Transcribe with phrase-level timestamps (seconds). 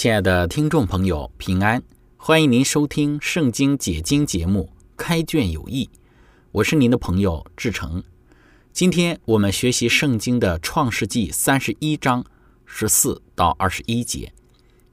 [0.00, 1.82] 亲爱的听众朋友，平安！
[2.16, 5.84] 欢迎您收听《圣经解经》节目《开卷有益》，
[6.52, 8.02] 我是您的朋友志成。
[8.72, 12.24] 今天我们学习圣经的创世纪三十一章
[12.64, 14.32] 十四到二十一节。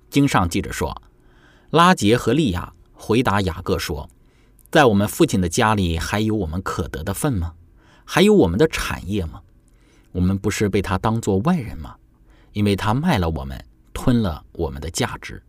[0.10, 1.02] 经上记着说，
[1.70, 4.10] 拉杰和利亚回答雅各说
[4.70, 7.54] ：“在我们父亲的家里还有我们可得的份吗？
[8.04, 9.42] 还有我们的产业吗？
[10.12, 11.96] 我们不是被他当作外人吗？
[12.52, 13.58] 因为他卖了我们。”
[13.98, 15.42] 吞了我们的价值，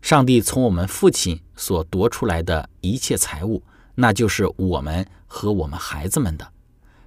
[0.00, 3.62] 上帝从我们父亲所夺出来的一切财物，
[3.94, 6.52] 那就是我们和我们孩子们的。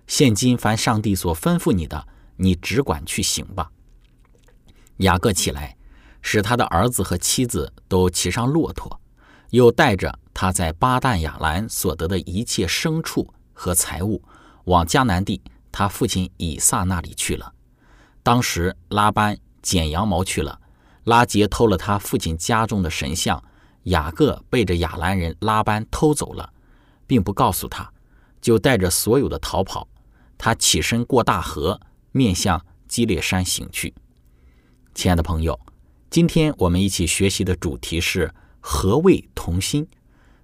[0.05, 3.71] 现今凡上帝所吩咐你的，你只管去行吧。
[4.97, 5.75] 雅各起来，
[6.21, 9.01] 使他的儿子和妻子都骑上骆驼，
[9.49, 14.21] 又带着他在巴旦亚兰所得的一切牲畜和财物，
[14.65, 17.51] 往迦南地他父亲以撒那里去了。
[18.21, 19.35] 当时拉班。
[19.61, 20.59] 剪羊毛去了，
[21.03, 23.43] 拉杰偷了他父亲家中的神像，
[23.83, 26.51] 雅各背着亚兰人拉班偷走了，
[27.07, 27.91] 并不告诉他，
[28.41, 29.87] 就带着所有的逃跑。
[30.37, 31.79] 他起身过大河，
[32.11, 33.93] 面向基列山行去。
[34.93, 35.59] 亲爱的朋友，
[36.09, 39.87] 今天我们一起学习的主题是何谓同心。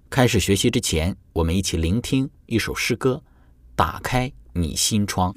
[0.08, 3.22] 开始学习之前，我们一起聆听一首诗歌，
[3.74, 5.34] 打开你心窗。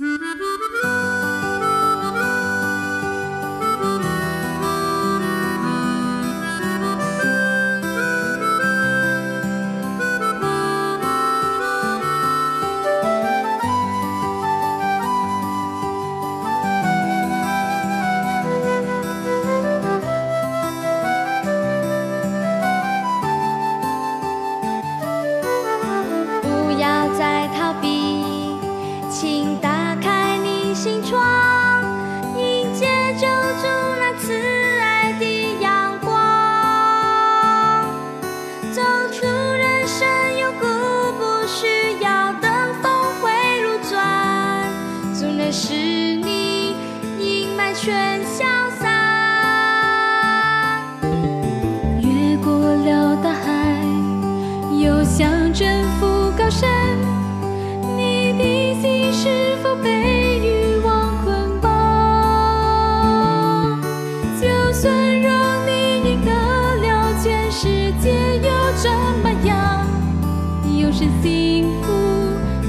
[71.00, 71.94] 真幸福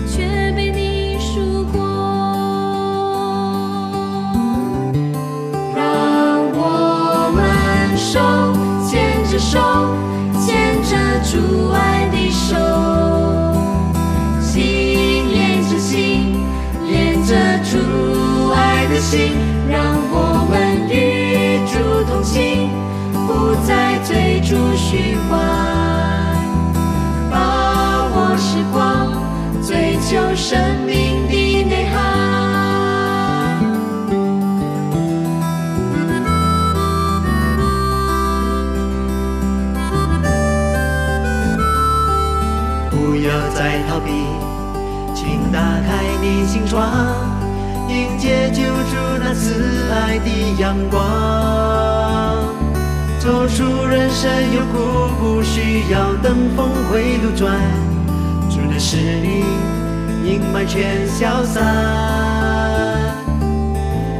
[0.06, 1.80] 却被你输过
[5.74, 8.20] 让我们手
[8.88, 9.58] 牵着手
[10.46, 12.54] 牵着主爱的手
[14.40, 16.36] 心连着心
[16.86, 19.32] 连着主爱的心
[19.68, 22.70] 让我们与主同行
[23.26, 25.59] 不再追逐虚华
[30.50, 31.94] 生命的内涵。
[42.90, 44.10] 不要再逃避，
[45.14, 46.90] 请打开你心窗。
[47.88, 49.54] 迎接救主那慈
[49.92, 50.28] 爱的
[50.58, 51.00] 阳光，
[53.20, 57.56] 走出人生有苦，不需要等峰回路转，
[58.50, 59.44] 主的使你
[60.24, 61.62] 阴霾全消散，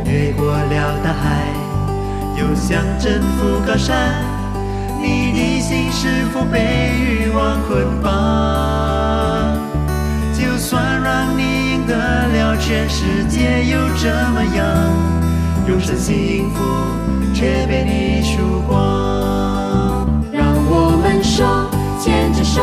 [0.04, 1.46] 越过了大海，
[2.36, 4.22] 又想征服高山，
[5.00, 9.58] 你的心是否被欲望捆绑？
[10.32, 11.42] 就算让你
[11.72, 11.80] 赢。
[11.90, 14.64] 得了全世界又怎么样？
[15.66, 16.62] 永生幸福
[17.34, 20.06] 却被你输光。
[20.32, 21.42] 让我们手
[21.98, 22.62] 牵着手，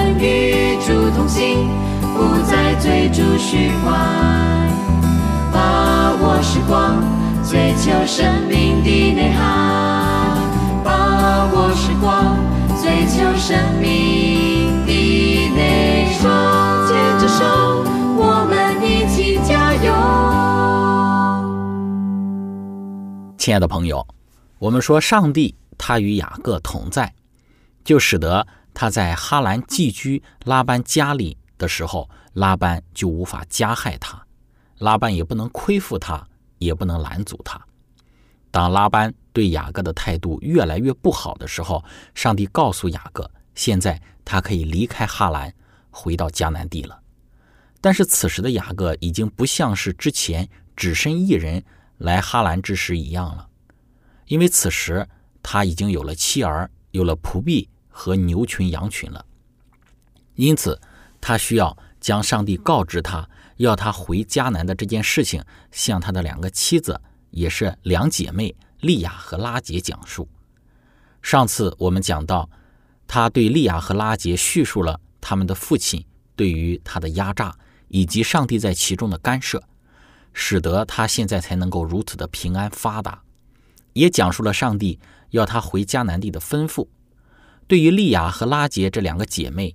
[0.19, 1.69] 与主同行，
[2.15, 4.69] 不再追逐虚幻，
[5.53, 7.01] 把握时光，
[7.43, 10.37] 追求生命的内涵。
[10.83, 12.37] 把握时光，
[12.81, 14.91] 追求生命的
[15.55, 16.21] 内涵。
[16.87, 17.45] 牵着手，
[18.17, 19.93] 我们一起加油。
[23.37, 24.05] 亲爱的朋友，
[24.59, 27.13] 我们说上帝他与雅各同在，
[27.83, 34.25] 就使得他在哈兰寄居拉班家里的时候，拉班就无法加害他，
[34.79, 36.27] 拉班也不能亏负他，
[36.57, 37.59] 也不能拦阻他。
[38.49, 41.83] 当拉班对雅各的态度越来越不好的时候，
[42.15, 45.53] 上帝告诉雅各，现在他可以离开哈兰，
[45.89, 46.99] 回到迦南地了。
[47.79, 51.63] 但是此时的雅各已经不像是之前只身一人
[51.97, 53.47] 来哈兰之时一样了，
[54.27, 55.07] 因为此时
[55.41, 59.23] 他已经有了妻儿，有了仆婢和牛群羊群了。
[60.33, 60.79] 因此，
[61.19, 66.99] 他需要将上帝告知他要他回迦南的这件事情，向他的两个妻子，
[67.29, 70.27] 也是两姐妹利亚和拉杰讲述。
[71.21, 72.49] 上次我们讲到，
[73.05, 76.03] 他对利亚和拉杰叙述了他们的父亲
[76.35, 77.55] 对于他的压榨，
[77.89, 79.61] 以及上帝在其中的干涉，
[80.33, 83.21] 使得他现在才能够如此的平安发达。
[83.93, 84.97] 也讲述了上帝
[85.31, 86.87] 要他回迦南地的吩咐。
[87.71, 89.73] 对于利亚和拉杰这两个姐妹，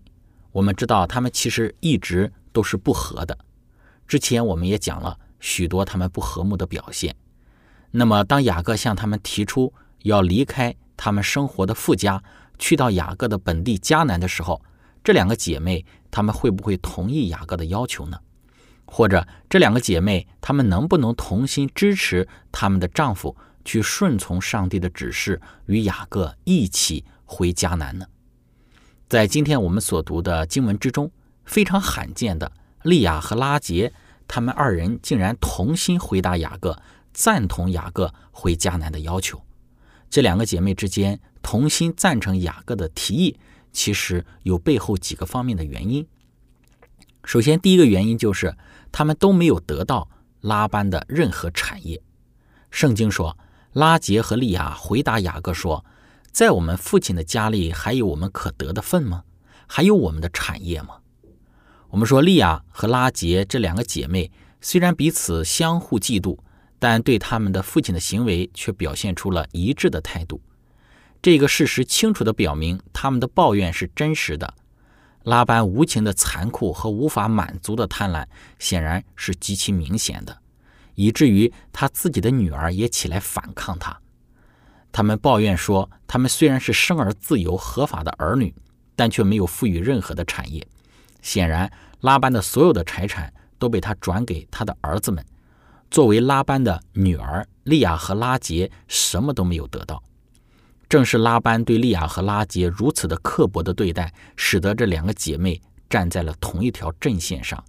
[0.52, 3.38] 我们知道她们其实一直都是不和的。
[4.06, 7.16] 之前我们也讲了许多她们不和睦的表现。
[7.92, 9.72] 那么，当雅各向他们提出
[10.02, 12.22] 要离开他们生活的富家，
[12.58, 14.60] 去到雅各的本地迦南的时候，
[15.02, 18.18] 这两个姐妹她们会不会同意雅各的要求呢？
[18.84, 23.34] 或者这两个姐妹她们能不能同心支持她们的丈夫
[23.64, 28.06] 去顺从上帝的指示，与雅各一起回迦南呢？
[29.08, 31.10] 在今天我们所读的经文之中，
[31.44, 32.50] 非常罕见的，
[32.82, 33.92] 利亚和拉杰
[34.26, 36.80] 他们二人竟然同心回答雅各，
[37.12, 39.42] 赞同雅各回迦南的要求。
[40.08, 43.38] 这两个姐妹之间同心赞成雅各的提议，
[43.72, 46.06] 其实有背后几个方面的原因。
[47.24, 48.56] 首先，第一个原因就是
[48.90, 50.08] 他们都没有得到
[50.40, 52.00] 拉班的任何产业。
[52.70, 53.36] 圣经说，
[53.72, 55.84] 拉杰和利亚回答雅各说
[56.36, 59.24] ：“在我们父亲的家里还有我们可得的份吗？
[59.66, 60.98] 还有我们的产业吗？”
[61.88, 64.30] 我们说，利亚和拉杰这两个姐妹
[64.60, 66.36] 虽然彼此相互嫉妒，
[66.78, 70.42] 但对他们的父亲的行为却表现出了一致的态度。
[71.22, 74.52] 这个事实清楚地表明，他们的抱怨是真实的。
[75.22, 78.26] 拉班无情的残酷和无法满足的贪婪，
[78.58, 80.36] 显然是极其明显的，
[80.96, 83.98] 以至于他自己的女儿也起来反抗他。
[84.96, 88.54] 他们抱怨说，他们虽然是生而自由合法的儿女，
[88.94, 90.66] 但却没有赋予任何的产业。
[91.20, 95.22] 显然，拉班的所有的财产都被他转给他的儿子们。
[95.90, 100.02] 作为拉班的女儿，利亚和拉杰什么都没有得到。
[100.88, 105.60] 正是拉班对利亚和拉杰如此的刻薄的对待，使得这两个姐妹
[105.90, 107.62] 站在了同一条阵线上。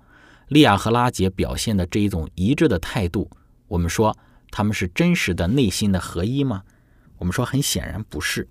[0.48, 3.30] 利亚和拉杰表现的这一种一致的态度，
[3.68, 4.18] 我们说
[4.50, 6.64] 他们是真实的内心的合一吗？
[7.18, 8.48] 我们说很显然不是。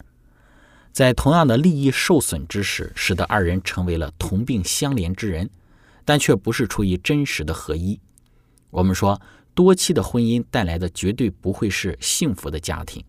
[0.92, 5.50] 在同样的利益受损之时，使得二人成为了同病相怜之人，
[6.04, 8.00] 但却不是出于真实的合一。
[8.70, 9.20] 我们说
[9.54, 13.04] 多妻的婚姻带来的绝对不会是幸福的家庭。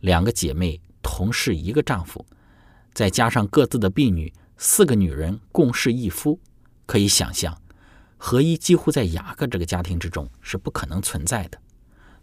[0.00, 2.24] 两个姐妹同是一个丈夫，
[2.92, 6.38] 再加上各自的婢女，四个女人共侍一夫，
[6.84, 7.58] 可以想象，
[8.18, 11.58] 合一几乎在雅各这个家庭之中是不可能存在的。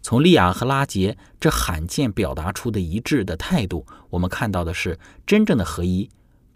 [0.02, 6.10] 从利亚和拉杰这罕见表达出的一致的态度，我们看到的是，真正的合一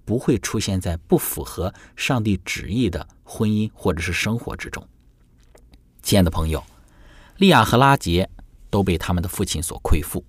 [0.05, 4.87] 不会出现在不符合上帝旨意的婚姻或者是生活之中。
[6.03, 6.63] 亲爱的朋友，
[7.37, 8.29] 利亚和拉杰
[8.69, 10.25] 都被他们的父亲所亏负。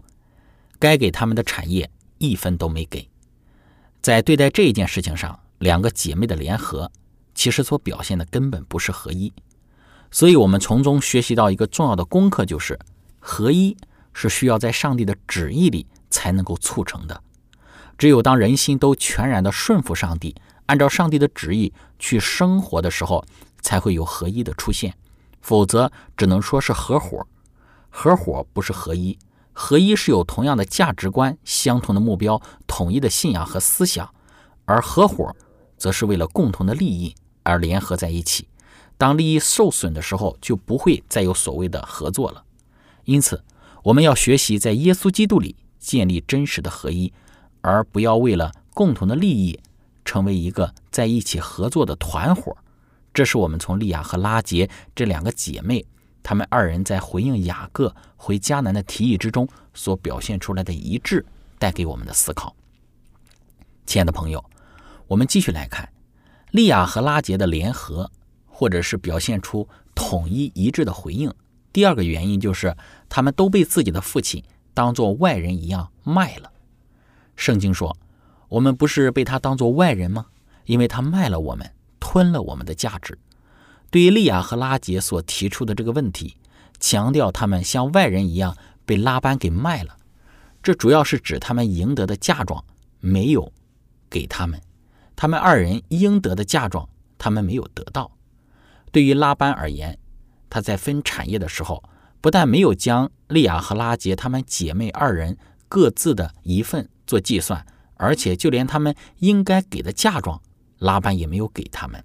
[0.79, 3.09] 该给他们的产业一分都没给，
[3.99, 6.91] 在对待这一件事情上，两个姐妹的联合
[7.33, 9.33] 其实所表现的根本不是合一，
[10.11, 12.77] 所以我们从中学习到一个重要的功课，就是
[13.19, 13.75] 合一
[14.13, 17.21] 是需要在上帝的旨意里才能够促成的。
[17.97, 20.35] 只有当人心都全然的顺服上帝，
[20.67, 23.25] 按照上帝的旨意去生活的时候，
[23.61, 24.93] 才会有合一的出现。
[25.41, 27.25] 否则，只能说是合伙。
[27.89, 29.17] 合伙不是合一，
[29.53, 34.13] 合一是有同样的价值观、相同的目标、统一的信仰和思想，
[34.65, 35.35] 而合伙
[35.77, 38.47] 则是为了共同的利益而联合在一起。
[38.97, 42.43] 当利益受损的时候，就不会再有所谓的合作了。
[43.07, 43.41] 因此，
[43.83, 47.13] 我们要学习在耶稣基督里建立真实的合一，
[47.61, 49.57] 而不要为了共同的利益
[50.03, 52.55] 成为一个在一起合作的团伙。
[53.13, 55.85] 这是我们从利亚和拉杰这两个姐妹，
[56.21, 61.25] 她们二人在回应雅各回迦南的提议之中所表现出来的一致，
[61.57, 62.53] 带给我们的思考。
[63.85, 64.43] 亲爱的朋友，
[65.07, 65.87] 我们继续来看
[66.51, 68.11] 利亚和拉杰的联合。
[68.59, 71.31] 或者是表现出统一一致的回应。
[71.77, 72.75] 第二个原因就是
[73.07, 74.43] 他们都被自己的父亲
[74.73, 76.51] 当做外人一样卖了。
[77.35, 77.95] 圣经说
[78.49, 80.25] ：“我们不是被他当做外人吗？
[80.65, 83.15] 因为他卖了我们，吞了我们的价值。”
[83.91, 86.37] 对于利亚和拉杰所提出的这个问题，
[86.79, 89.97] 强调他们像外人一样被拉班给卖了。
[90.63, 92.65] 这主要是指他们赢得的嫁妆
[92.99, 93.53] 没有
[94.09, 94.59] 给他们，
[95.15, 98.11] 他们二人应得的嫁妆他们没有得到。
[98.91, 99.99] 对于拉班而言，
[100.49, 101.83] 他在分产业的时候，
[102.21, 105.37] 不但没有将利亚和拉杰他们姐妹二人
[105.67, 110.41] 各自的一份做计算，而且就连他们应该给的嫁妆，
[110.79, 112.03] 拉班也没有给他们。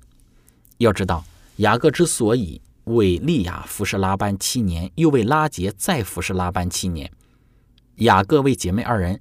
[0.78, 1.24] 要知道，
[1.56, 7.10] 雅各之所以为利亚服侍拉班七年，又为拉杰再服侍拉班七年，
[7.96, 9.20] 雅各为姐妹二人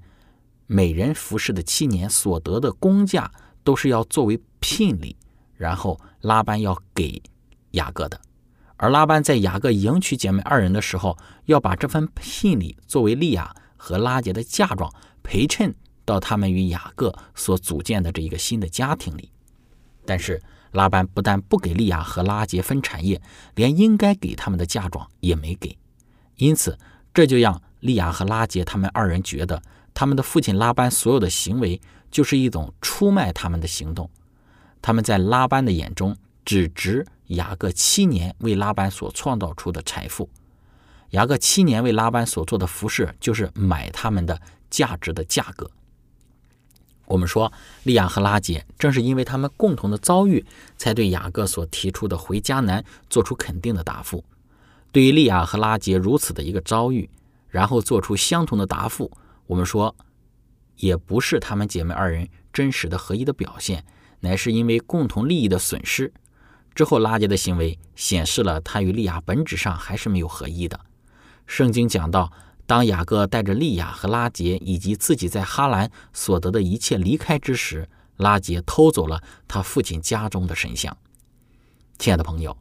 [0.66, 3.32] 每人服侍的七年所得的工价，
[3.64, 5.16] 都是要作为聘礼，
[5.56, 7.22] 然后拉班要给。
[7.72, 8.20] 雅各的，
[8.82, 15.72] 而拉班在雅各迎娶姐妹二人的时候，要把这份聘礼作为利亚和拉杰的嫁妆陪衬
[16.04, 19.32] 到他们与雅各所组建的这一个新的家庭里。
[20.04, 23.22] 但是拉班不但不给利亚和拉杰分产业，
[23.54, 25.78] 连应该给他们的嫁妆也没给。
[26.38, 26.76] 因此，
[27.14, 29.62] 这就让利亚和拉杰他们二人觉得，
[29.94, 34.10] 他们的父亲拉班所有的行为就是一种出卖他们的行动。
[34.82, 37.06] 他们在拉班的眼中只值。
[37.32, 40.30] 雅各七年为拉班所创造出的财富，
[41.12, 45.70] 雅各七年为拉班所做的服饰，就是买他们的价值的价格。
[47.06, 47.52] 我们说，
[47.84, 50.46] 利亚和拉杰正是因为他们共同的遭遇，
[50.78, 54.24] 才对雅各所提出的回迦南做出肯定的答复。
[54.92, 57.10] 对于利亚和拉杰如此的一个遭遇，
[57.48, 59.10] 然后做出相同的答复，
[59.48, 59.96] 我们说，
[60.78, 63.86] 也不是他们姐妹二人真实的合一的表现，
[64.20, 66.12] 乃是因为共同利益的损失。
[66.74, 70.80] 之后，拉杰的行为显示了他与利亚本质上还是没有合一的。
[71.46, 72.32] 圣经讲到，
[72.66, 80.96] 当雅各带着利亚和拉杰以及自己在哈兰所得的一切离开之时，拉杰偷走了他父亲家中的神像。
[82.00, 82.58] 亲爱的朋友，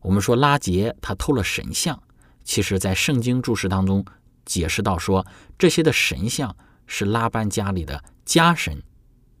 [0.00, 2.02] 我们说拉杰他偷了神像，
[2.44, 4.02] 其实在圣经注释当中
[4.46, 5.26] 解释到说，
[5.58, 8.82] 这些的神像是拉班家里的家神，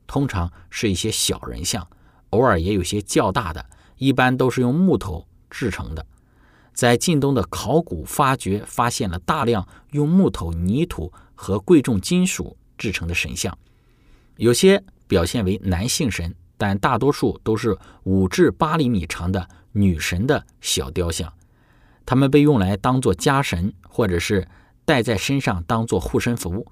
[0.06, 1.88] 通常是一些小人像，
[2.30, 3.64] 偶尔也有些较大的。
[4.04, 6.04] 一般都是用木头制成的，
[6.74, 13.56] 在晋东的考古发掘发现了大量用木头、泥土和贵重金属制成的神像，
[14.36, 21.32] 有些表现为男性神，但大多数都是五至八厘米长的女神的小雕像。
[22.04, 24.46] 它们被用来当做家神，或者是
[24.84, 26.66] 戴在身上当做护身符。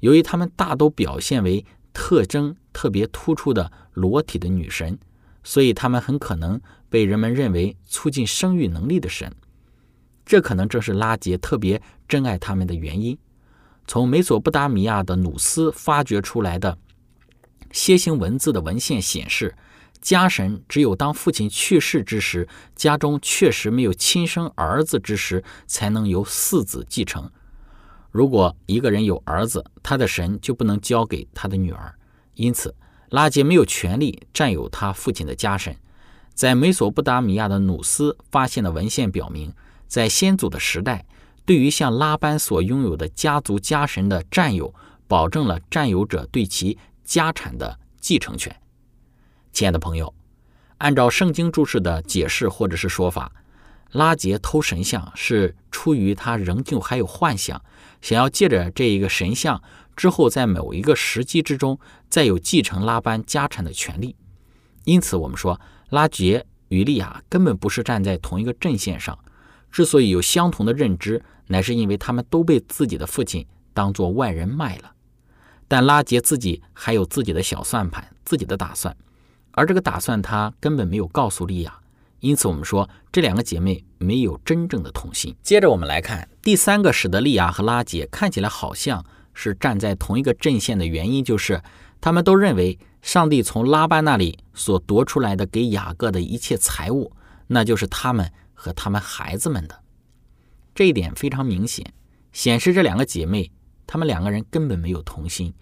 [0.00, 1.64] 由于它们大都表现为
[1.94, 4.98] 特征特别突出的裸体的女神。
[5.44, 6.58] 所以，他们很可能
[6.88, 9.30] 被人们认为促进生育能力的神，
[10.24, 13.16] 这可能正是拉杰特别珍爱他们的原因。
[13.86, 16.78] 从美索不达米亚的努斯发掘出来的
[17.70, 19.54] 楔形文字的文献显示，
[20.00, 27.30] 家神只有当父亲去世之时，家中确实没有亲生儿子之时，才能由嗣子继承。
[28.10, 31.94] 如果一个人有儿子，他的神就不能交给他的女儿，
[32.32, 32.74] 因此。
[33.14, 35.76] 拉杰没有权利占有他父亲的家神。
[36.34, 39.54] 在美索不达米亚的努斯发现的文献表明，
[39.86, 41.06] 在先祖的时代，
[41.46, 44.74] 对于像拉班所拥有的家族家神的占有，
[45.06, 48.52] 保证了占有者对其家产的继承权。
[49.52, 50.12] 亲爱的朋友，
[50.78, 53.30] 按照圣经注释的解释或者是说法，
[53.92, 57.62] 拉杰偷神像是出于他仍旧还有幻想，
[58.02, 59.62] 想要借着这一个神像。
[59.96, 64.16] 之后，在某一个时机之中，再有继承拉班家产的权利。
[64.84, 65.60] 因此，我们说
[65.90, 69.18] 拉杰与利亚根本不是站在同一个阵线上。
[69.70, 74.92] 之所以有相同的认知，乃是因为他们都被自己的父亲当做外人卖了。
[75.66, 78.96] 但拉杰自己还有自己的小算盘，自己的打算，
[79.52, 81.80] 而这个打算他根本没有告诉利亚，
[82.20, 85.34] 因此我们说这两个姐妹没有真正的同心。
[85.42, 91.62] 接着我们来看第三个使得利亚和拉杰看起来好像是站在同一个阵线的原因，就是
[92.00, 97.12] 他们都认为上帝从拉班那里所夺出来的给雅各的一切财物，
[97.48, 99.82] 那就是他们和他们孩子们的。
[100.74, 101.92] 这一点非常明显，
[102.32, 103.50] 显示这两个姐妹。
[103.86, 105.52] 他们两个人根本没有同心。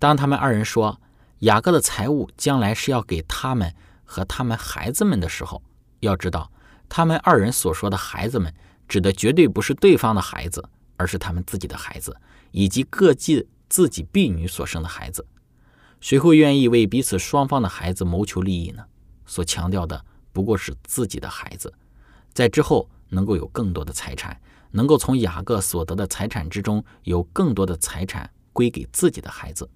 [0.00, 1.00] 当他们二人说
[1.38, 3.72] 雅各的财物将来是要给他们
[4.04, 5.62] 和他们孩子们的时候，
[6.00, 6.50] 要知道，
[6.88, 8.52] 他们二人所说的孩子们，
[8.88, 12.14] 指的绝对不是对方的孩子，而是他们自己的孩子，
[12.52, 15.26] 以及各自自己婢女所生的孩子。
[16.00, 18.84] 谁会愿意为彼此双方的孩子谋求利益呢？
[19.26, 21.74] 所强调的不过是自己的孩子，
[22.32, 24.40] 在之后能够有更多的财产。
[24.74, 29.68] 能够从雅各所得的财产之中有更多的财产归给自己的孩子，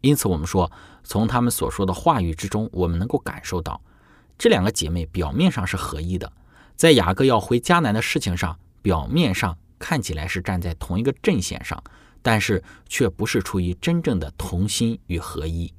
[0.00, 0.72] 因此我们说，
[1.04, 3.78] 从他们所说的话语之中，我们能够感受到，
[4.38, 6.32] 这两个姐妹表面上是合一的，
[6.76, 11.82] 在雅各要回迦南的事情上，表面上看起来是站在同一个阵线上，
[12.22, 15.74] 但是却不是出于真正的同心与合一。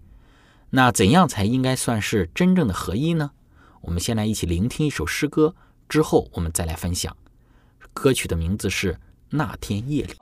[0.72, 3.32] 那怎样才应该算是真正的合一呢？
[3.80, 5.56] 我们先来一起聆听一首诗歌，
[5.88, 7.16] 之后我们再来分享。
[7.94, 8.94] 歌曲的名字是
[9.30, 10.14] 《那天夜里》。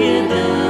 [0.00, 0.67] 要。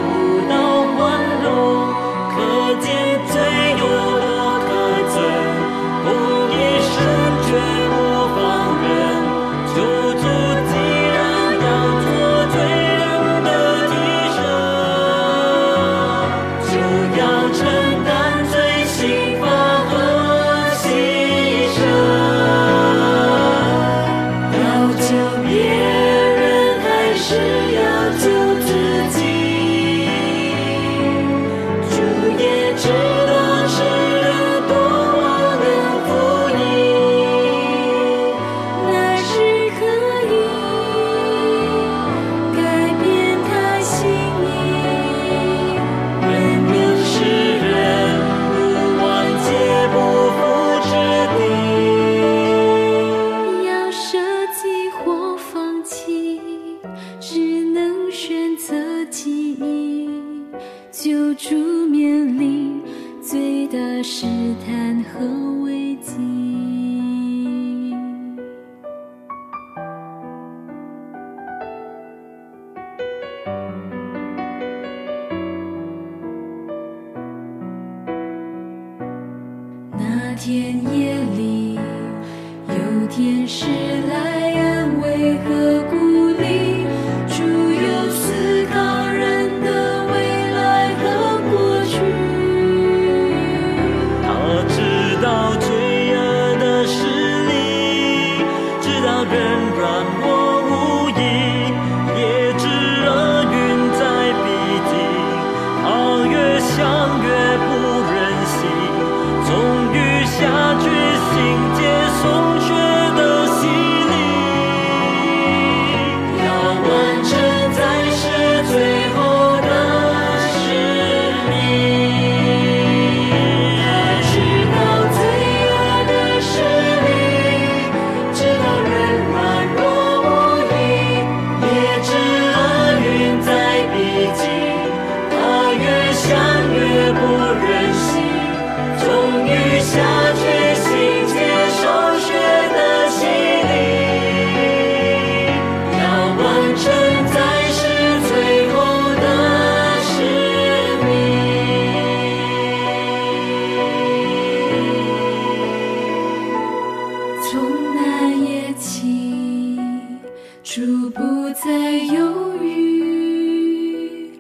[160.89, 161.21] 主不
[161.51, 161.71] 再
[162.15, 164.31] 犹豫，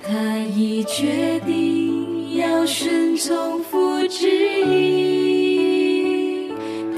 [0.00, 4.30] 他已决定要顺从父旨
[4.68, 6.52] 意，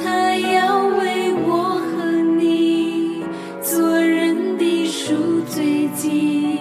[0.05, 2.05] 他要为我和
[2.39, 3.23] 你
[3.63, 6.59] 做人的赎罪祭，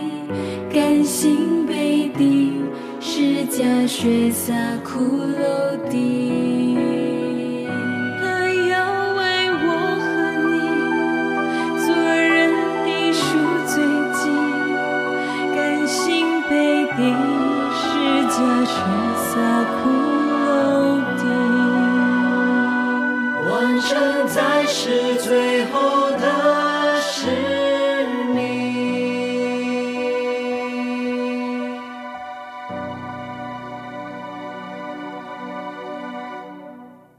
[0.73, 2.63] 甘心被钉，
[3.01, 4.53] 是假血洒
[4.85, 5.01] 骷
[5.35, 6.26] 髅地。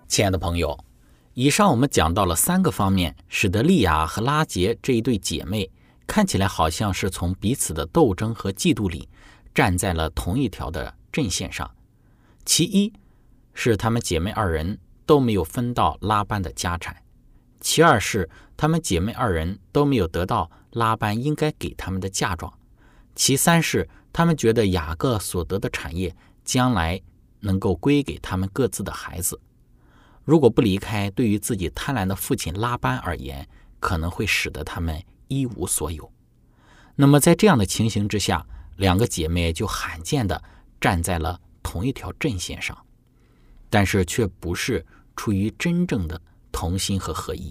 [0.08, 0.82] 亲爱的朋友，
[1.34, 5.70] 以上我们讲到了三个方面，使得利亚和拉杰这一对姐妹
[6.06, 9.06] 看起来好像是从彼此的斗争和嫉妒里
[9.54, 11.70] 站在了同一条的阵线上。
[12.46, 12.90] 其一
[13.52, 16.94] 是她们姐妹二人都没有分到拉班的家产；
[17.60, 22.50] 其二是她们姐妹二人都没有得到拉班应该给他们的嫁妆；
[23.14, 26.16] 其三是她们觉得雅各所得的产业
[26.46, 26.98] 将来
[27.40, 29.38] 能够归给他们各自的孩子。
[30.28, 33.48] 如果不离开，对于自己贪婪的父亲拉班而言，
[33.80, 36.12] 可能会使得他们一无所有。
[36.96, 40.44] 那么，在这样的情形之下，两个姐妹就罕见的
[40.78, 42.76] 站在了同一条阵线上，
[43.70, 44.84] 但是却不是
[45.16, 46.20] 出于真正的
[46.52, 47.50] 同心和合一。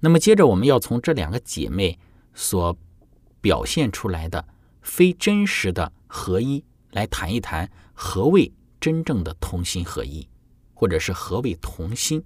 [0.00, 1.98] 那么，接着我们要从这两个姐妹
[2.32, 2.74] 所
[3.42, 4.42] 表现出来的
[4.80, 8.50] 非真实的合一来谈一谈何谓
[8.80, 10.26] 真正的同心合一。
[10.82, 12.24] 或者是何谓同心？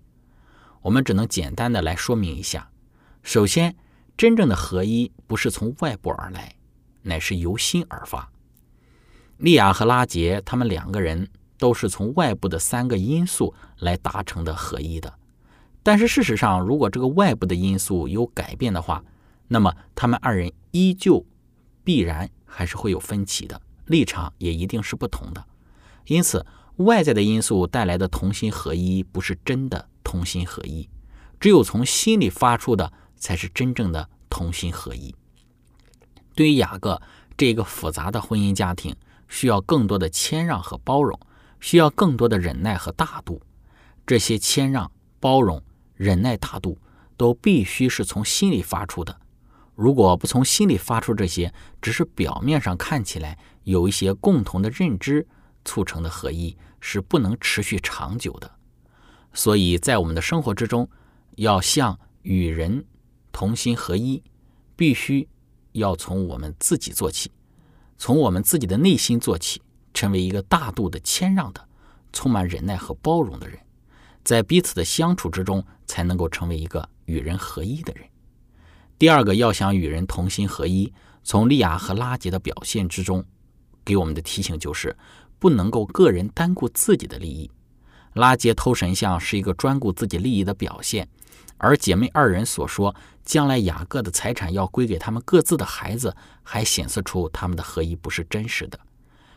[0.80, 2.70] 我们只能简单的来说明一下。
[3.22, 3.76] 首先，
[4.16, 6.56] 真正的合一不是从外部而来，
[7.02, 8.32] 乃是由心而发。
[9.36, 15.12] 利亚和拉杰他们两个人都是从外部的三个因素来达成的合一的。
[15.82, 19.04] 但是事实上，如果这个外部的因素有改变的话，
[19.48, 21.22] 那么他们二人依旧
[21.84, 25.44] 必然还是会有分歧的，立场也一定是不同的。
[26.06, 26.46] 因此。
[26.76, 30.88] 外在的因素带来的同心合一不是真的同心合一，
[31.40, 35.14] 只有从心里发出的才是真正的同心合一。
[36.34, 37.00] 对于雅各
[37.36, 38.94] 这个复杂的婚姻家庭，
[39.26, 41.18] 需要更多的谦让和包容，
[41.60, 43.40] 需要更多的忍耐和大度。
[44.06, 45.62] 这些谦让、包容、
[45.94, 46.78] 忍耐、大度
[47.16, 49.18] 都必须是从心里发出的。
[49.74, 55.26] 如果不从心里发出这些，只是表面上看起来有一些共同的认知
[55.66, 56.56] 促成的合一。
[56.78, 58.48] 是不能持续长久的，
[59.32, 60.88] 所以在我们的生活之中，
[61.34, 62.84] 要像与人
[63.32, 64.22] 同心合一，
[64.76, 65.26] 必须
[65.72, 67.32] 要从我们自己做起，
[67.98, 69.60] 从我们自己的内心做起，
[69.94, 71.68] 成为一个大度的、谦让的、
[72.12, 73.58] 充满忍耐和包容的人，
[74.22, 78.04] 在彼此的相处之中，才能够成为一个与人合一的人。
[78.96, 80.92] 第二个，要想与人同心合一，
[81.24, 83.24] 从利亚和拉杰的表现之中，
[83.84, 84.96] 给我们的提醒就是。
[85.38, 87.50] 不能够个人单顾自己的利益，
[88.14, 91.08] 拉杰偷神像是一个专顾自己利益的表现，
[91.58, 92.94] 而姐妹二人所说
[93.24, 98.78] 将来雅各的财产要归给他们各自的孩子，还显示出他们的合一不是真实的。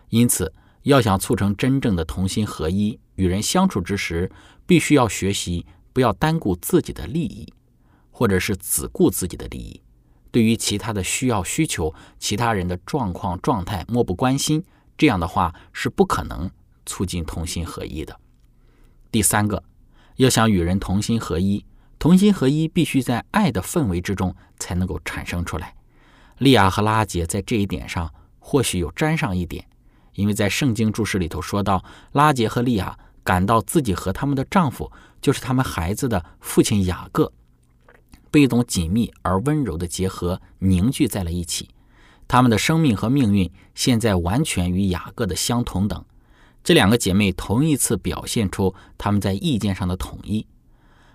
[0.09, 0.51] 因此，
[0.83, 4.31] 要想促成真正的同心合一，与人相处之时，
[4.65, 7.51] 必须要学习不要单顾自己的利益，
[8.09, 9.81] 或者是只顾自己的利益。
[10.31, 14.63] 对于其他的需要、需求、其他人的状况、状态漠不关心，
[14.99, 16.51] 这样的话是不可能
[16.85, 18.19] 促进同心合一的。
[19.09, 19.63] 第三个，
[20.17, 21.65] 要想与人同心合一，
[21.97, 25.73] 同心合一必须在爱的氛围之中才能够产生出来。
[26.39, 29.65] 利亚和拉杰在这一点上或许有沾上一点，
[30.15, 31.81] 因为在圣经注释里头说到，
[32.11, 37.31] 拉杰和利亚感到自己和他们的丈夫，就是他们孩子的父亲雅各。
[38.29, 41.69] 被一种紧密而温柔的结合凝聚在了一起，
[42.29, 46.05] 他们的生命和命运现在完全与雅各的相同等。
[46.63, 50.45] 这两个姐妹同一次表现出他们在意见上的统一。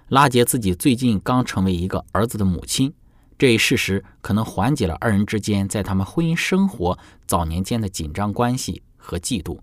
[0.09, 2.93] 拉杰自己最近刚成为一个儿子的母亲，
[3.39, 9.59] 这一事实可能缓解了二人之间在他们婚姻生活早年间的紧张关系和嫉妒。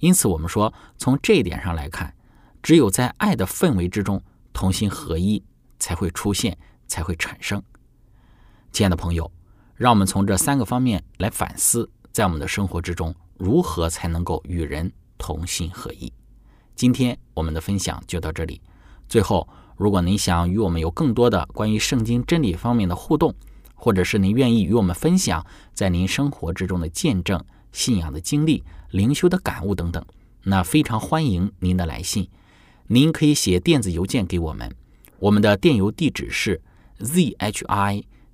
[0.00, 2.12] 因此，我们说从这一点上来看，
[2.62, 4.20] 只有在爱的氛围之中，
[4.52, 5.42] 同心合一
[5.78, 6.58] 才会出现。
[6.88, 7.60] 才会产生。
[8.70, 9.28] 亲爱的朋友，
[9.76, 16.10] 让我们从这三个方面来反思，在我们的生活之中，如何才能够与人同心合意。
[16.74, 18.58] 今天我们的分享就到这里。
[19.06, 23.34] 最后，如果您想与我们有更多的关于圣经真理方面的互动，
[23.74, 30.02] 或者是您愿意与我们分享在您生活之中的见证、信仰的经历、灵修的感悟等等，
[30.42, 32.26] 那非常欢迎您的来信。
[32.86, 34.74] 您可以写电子邮件给我们，
[35.18, 36.62] 我们的电邮地址是。
[36.98, 38.02] z h i